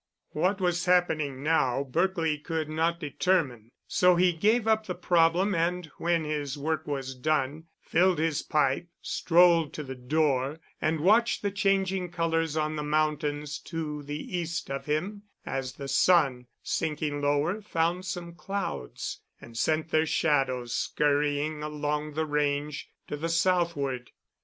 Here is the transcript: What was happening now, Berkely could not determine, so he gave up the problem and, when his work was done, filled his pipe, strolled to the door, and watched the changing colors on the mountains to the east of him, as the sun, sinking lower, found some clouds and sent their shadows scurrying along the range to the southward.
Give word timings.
What 0.31 0.59
was 0.59 0.85
happening 0.85 1.43
now, 1.43 1.83
Berkely 1.83 2.39
could 2.43 2.67
not 2.67 2.99
determine, 2.99 3.69
so 3.87 4.15
he 4.15 4.33
gave 4.33 4.67
up 4.67 4.87
the 4.87 4.95
problem 4.95 5.53
and, 5.53 5.91
when 5.99 6.23
his 6.23 6.57
work 6.57 6.87
was 6.87 7.13
done, 7.13 7.65
filled 7.83 8.17
his 8.17 8.41
pipe, 8.41 8.87
strolled 9.03 9.73
to 9.73 9.83
the 9.83 9.93
door, 9.93 10.59
and 10.81 11.01
watched 11.01 11.43
the 11.43 11.51
changing 11.51 12.09
colors 12.09 12.57
on 12.57 12.77
the 12.77 12.81
mountains 12.83 13.59
to 13.59 14.01
the 14.01 14.19
east 14.35 14.71
of 14.71 14.87
him, 14.87 15.21
as 15.45 15.73
the 15.73 15.87
sun, 15.87 16.47
sinking 16.63 17.21
lower, 17.21 17.61
found 17.61 18.03
some 18.05 18.33
clouds 18.33 19.21
and 19.39 19.55
sent 19.55 19.91
their 19.91 20.07
shadows 20.07 20.73
scurrying 20.73 21.61
along 21.61 22.15
the 22.15 22.25
range 22.25 22.89
to 23.05 23.15
the 23.15 23.29
southward. 23.29 24.09